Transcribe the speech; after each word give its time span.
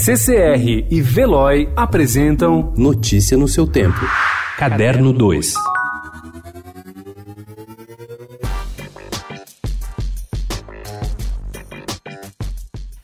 CCR 0.00 0.86
e 0.88 1.00
Veloy 1.02 1.68
apresentam 1.74 2.72
Notícia 2.76 3.36
no 3.36 3.48
seu 3.48 3.66
tempo. 3.66 3.98
Caderno 4.56 5.12
2. 5.12 5.54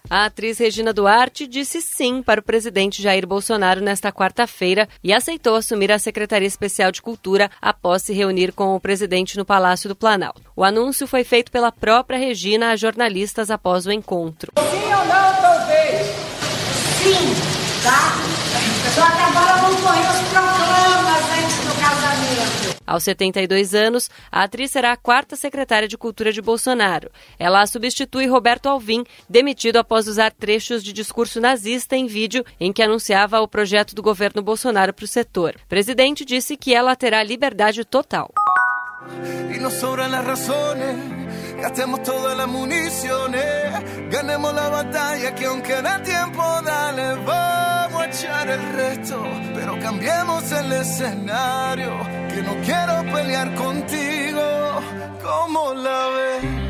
A 0.08 0.26
atriz 0.26 0.58
Regina 0.58 0.92
Duarte 0.92 1.48
disse 1.48 1.82
sim 1.82 2.22
para 2.22 2.38
o 2.38 2.44
presidente 2.44 3.02
Jair 3.02 3.26
Bolsonaro 3.26 3.80
nesta 3.80 4.12
quarta-feira 4.12 4.88
e 5.02 5.12
aceitou 5.12 5.56
assumir 5.56 5.90
a 5.90 5.98
Secretaria 5.98 6.46
Especial 6.46 6.92
de 6.92 7.02
Cultura 7.02 7.50
após 7.60 8.02
se 8.02 8.12
reunir 8.12 8.52
com 8.52 8.76
o 8.76 8.80
presidente 8.80 9.36
no 9.36 9.44
Palácio 9.44 9.88
do 9.88 9.96
Planalto. 9.96 10.40
O 10.54 10.62
anúncio 10.62 11.08
foi 11.08 11.24
feito 11.24 11.50
pela 11.50 11.72
própria 11.72 12.16
Regina 12.16 12.70
a 12.70 12.76
jornalistas 12.76 13.50
após 13.50 13.84
o 13.84 13.90
encontro. 13.90 14.52
Sim 14.56 14.94
ou 14.94 15.04
não, 15.06 15.43
Aos 22.86 23.04
72 23.04 23.74
anos, 23.74 24.10
a 24.30 24.42
atriz 24.42 24.70
será 24.70 24.92
a 24.92 24.96
quarta 24.96 25.36
secretária 25.36 25.88
de 25.88 25.96
Cultura 25.96 26.32
de 26.32 26.42
Bolsonaro. 26.42 27.10
Ela 27.38 27.66
substitui 27.66 28.26
Roberto 28.26 28.68
Alvim, 28.68 29.04
demitido 29.28 29.78
após 29.78 30.06
usar 30.06 30.32
trechos 30.32 30.82
de 30.82 30.92
discurso 30.92 31.40
nazista 31.40 31.96
em 31.96 32.06
vídeo 32.06 32.44
em 32.60 32.72
que 32.72 32.82
anunciava 32.82 33.40
o 33.40 33.48
projeto 33.48 33.94
do 33.94 34.02
governo 34.02 34.42
Bolsonaro 34.42 34.92
para 34.92 35.04
o 35.04 35.08
setor. 35.08 35.56
O 35.64 35.68
presidente 35.68 36.24
disse 36.24 36.56
que 36.56 36.74
ela 36.74 36.94
terá 36.96 37.22
liberdade 37.22 37.84
total. 37.84 38.30
nos 39.60 39.74
todas 39.80 40.04
que 45.32 45.44
aunque 45.44 45.72
el 48.54 48.72
resto, 48.72 49.20
pero 49.54 49.78
cambiemos 49.80 50.50
el 50.52 50.72
escenario, 50.72 51.92
que 52.32 52.42
no 52.42 52.54
quiero 52.64 52.94
pelear 53.12 53.54
contigo, 53.54 54.40
la 55.76 56.08
ves? 56.10 56.64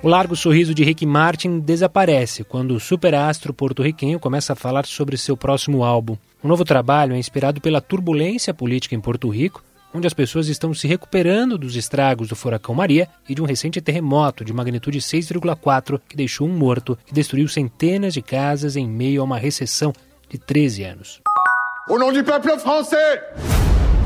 O 0.00 0.08
largo 0.08 0.36
sorriso 0.36 0.72
de 0.72 0.84
Rick 0.84 1.04
Martin 1.04 1.58
desaparece 1.58 2.44
quando 2.44 2.72
o 2.72 2.78
superastro 2.78 3.52
porto-riquenho 3.52 4.20
começa 4.20 4.52
a 4.52 4.56
falar 4.56 4.86
sobre 4.86 5.16
seu 5.16 5.36
próximo 5.36 5.82
álbum. 5.82 6.16
O 6.40 6.46
novo 6.46 6.64
trabalho 6.64 7.14
é 7.14 7.18
inspirado 7.18 7.60
pela 7.60 7.80
turbulência 7.80 8.54
política 8.54 8.94
em 8.94 9.00
Porto 9.00 9.28
Rico, 9.28 9.64
onde 9.92 10.06
as 10.06 10.14
pessoas 10.14 10.46
estão 10.46 10.72
se 10.72 10.86
recuperando 10.86 11.58
dos 11.58 11.74
estragos 11.74 12.28
do 12.28 12.36
furacão 12.36 12.76
Maria 12.76 13.08
e 13.28 13.34
de 13.34 13.42
um 13.42 13.44
recente 13.44 13.80
terremoto 13.80 14.44
de 14.44 14.52
magnitude 14.52 15.00
6,4 15.00 16.00
que 16.08 16.16
deixou 16.16 16.46
um 16.46 16.56
morto 16.56 16.96
e 17.10 17.12
destruiu 17.12 17.48
centenas 17.48 18.14
de 18.14 18.22
casas 18.22 18.76
em 18.76 18.88
meio 18.88 19.20
a 19.20 19.24
uma 19.24 19.36
recessão 19.38 19.92
de 20.30 20.38
13 20.38 20.80
anos. 20.80 21.20
Au 21.88 21.98
nom 21.98 22.12
du 22.12 22.22
peuple 22.22 22.52
français, 22.58 23.22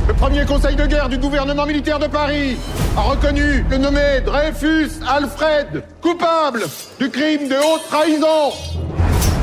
le 0.06 0.14
premier 0.14 0.44
conseil 0.44 0.76
de 0.76 0.86
guerre 0.86 1.08
du 1.08 1.18
gouvernement 1.18 1.66
militaire 1.66 1.98
de 1.98 2.06
Paris 2.06 2.56
a 2.96 3.00
reconnu 3.00 3.64
le 3.68 3.78
nommé 3.78 4.20
Dreyfus 4.24 4.90
Alfred 5.08 5.82
coupable 6.00 6.62
du 7.00 7.10
crime 7.10 7.48
de 7.48 7.54
haute 7.54 7.82
trahison. 7.88 8.52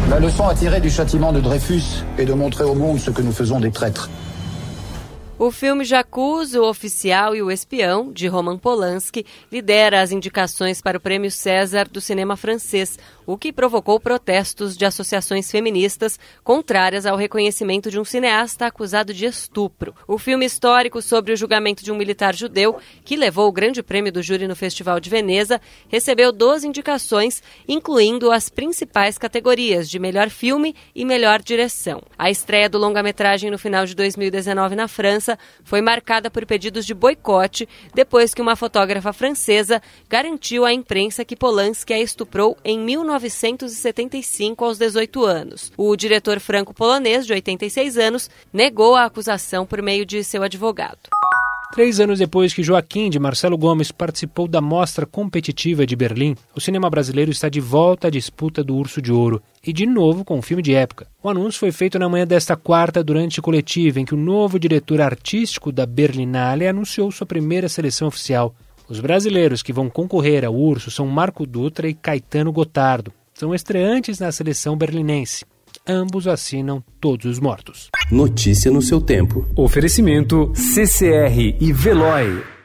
La 0.10 0.20
leçon 0.20 0.48
à 0.48 0.56
tirer 0.56 0.80
du 0.80 0.90
châtiment 0.90 1.32
de 1.32 1.40
Dreyfus 1.40 2.04
est 2.18 2.26
de 2.26 2.34
montrer 2.34 2.64
au 2.64 2.76
monde 2.76 3.00
ce 3.00 3.12
que 3.12 3.22
nous 3.22 3.32
faisons 3.32 3.60
des 3.60 3.72
traîtres. 3.72 4.10
O 5.42 5.52
filme 5.52 5.86
Jacuz, 5.86 6.54
o 6.54 6.66
Oficial 6.66 7.34
e 7.34 7.42
o 7.42 7.50
Espião, 7.50 8.12
de 8.12 8.28
Roman 8.28 8.58
Polanski, 8.58 9.26
lidera 9.50 10.02
as 10.02 10.12
indicações 10.12 10.82
para 10.82 10.98
o 10.98 11.00
Prêmio 11.00 11.32
César 11.32 11.88
do 11.88 12.02
cinema 12.02 12.36
francês, 12.36 13.00
o 13.26 13.38
que 13.38 13.54
provocou 13.54 14.02
protestos 14.02 14.76
de 14.76 14.84
associações 14.84 15.50
feministas 15.50 16.20
contrárias 16.44 17.06
ao 17.06 17.16
reconhecimento 17.16 17.90
de 17.90 17.98
um 17.98 18.04
cineasta 18.04 18.66
acusado 18.66 19.14
de 19.14 19.28
estupro. 19.28 19.96
O 20.06 20.18
filme 20.18 20.46
histórico 20.46 21.02
sobre 21.02 21.32
o 21.32 21.38
julgamento 21.38 21.86
de 21.86 21.92
um 21.92 21.96
militar 21.96 22.36
judeu, 22.36 22.78
que 23.06 23.16
levou 23.16 23.48
o 23.48 23.52
grande 23.54 23.82
prêmio 23.82 24.12
do 24.12 24.22
júri 24.22 24.46
no 24.46 24.58
Festival 24.58 25.00
de 25.00 25.10
Veneza, 25.10 25.62
recebeu 25.88 26.34
12 26.34 26.68
indicações, 26.68 27.42
incluindo 27.66 28.30
as 28.30 28.50
principais 28.50 29.18
categorias 29.18 29.90
de 29.90 30.00
melhor 30.00 30.30
filme 30.30 30.76
e 30.94 31.06
melhor 31.06 31.42
direção. 31.42 32.04
A 32.18 32.30
estreia 32.30 32.68
do 32.68 32.78
longa-metragem 32.78 33.50
no 33.50 33.58
final 33.58 33.86
de 33.86 33.96
2019 33.96 34.76
na 34.76 34.90
França 34.90 35.29
foi 35.64 35.82
marcada 35.82 36.32
por 36.32 36.46
pedidos 36.46 36.86
de 36.86 36.94
boicote 36.94 37.68
depois 37.94 38.34
que 38.34 38.42
uma 38.42 38.56
fotógrafa 38.56 39.12
francesa 39.12 39.82
garantiu 40.10 40.66
à 40.66 40.74
imprensa 40.74 41.26
que 41.26 41.36
Polanski 41.36 41.94
a 41.94 42.00
estuprou 42.00 42.58
em 42.64 42.80
1975 42.80 44.64
aos 44.64 44.78
18 44.78 45.26
anos. 45.26 45.72
O 45.78 45.96
diretor 45.96 46.40
franco-polonês, 46.40 47.26
de 47.26 47.34
86 47.34 47.98
anos, 47.98 48.30
negou 48.54 48.96
a 48.96 49.06
acusação 49.06 49.66
por 49.66 49.82
meio 49.82 50.06
de 50.06 50.24
seu 50.24 50.42
advogado. 50.42 51.19
Três 51.72 52.00
anos 52.00 52.18
depois 52.18 52.52
que 52.52 52.64
Joaquim 52.64 53.12
de 53.12 53.20
Marcelo 53.20 53.56
Gomes 53.56 53.92
participou 53.92 54.48
da 54.48 54.60
Mostra 54.60 55.06
Competitiva 55.06 55.86
de 55.86 55.96
Berlim, 55.96 56.36
o 56.56 56.60
cinema 56.60 56.90
brasileiro 56.90 57.30
está 57.30 57.48
de 57.48 57.60
volta 57.62 58.08
à 58.08 58.10
disputa 58.10 58.64
do 58.64 58.76
Urso 58.76 59.00
de 59.00 59.12
Ouro, 59.12 59.40
e 59.64 59.72
de 59.72 59.86
novo 59.86 60.26
com 60.26 60.40
um 60.40 60.42
filme 60.42 60.64
de 60.64 60.74
época. 60.74 61.06
O 61.22 61.30
anúncio 61.30 61.60
foi 61.60 61.72
feito 61.72 62.00
na 62.00 62.10
manhã 62.10 62.26
desta 62.26 62.56
quarta 62.56 63.04
durante 63.04 63.40
coletiva 63.40 64.00
em 64.00 64.06
que 64.06 64.16
o 64.16 64.18
novo 64.18 64.58
diretor 64.58 65.00
artístico 65.00 65.72
da 65.72 65.86
Berlinale 65.86 66.68
anunciou 66.68 67.12
sua 67.12 67.28
primeira 67.28 67.70
seleção 67.70 68.08
oficial. 68.08 68.56
Os 68.90 69.00
brasileiros 69.00 69.62
que 69.62 69.72
vão 69.72 69.92
concorrer 69.92 70.44
ao 70.44 70.56
Urso 70.56 70.90
são 70.90 71.06
Marco 71.06 71.46
Dutra 71.46 71.88
e 71.88 71.94
Caetano 71.94 72.52
Gotardo. 72.52 73.14
São 73.32 73.54
estreantes 73.54 74.20
na 74.20 74.32
seleção 74.32 74.76
berlinense. 74.76 75.46
Ambos 75.92 76.28
assinam 76.28 76.84
Todos 77.02 77.26
os 77.26 77.40
Mortos. 77.40 77.90
Notícia 78.12 78.70
no 78.70 78.80
seu 78.80 79.02
tempo. 79.02 79.48
Oferecimento 79.56 80.54
CCR 80.54 81.58
e 81.60 81.74
Veloy. 81.74 82.59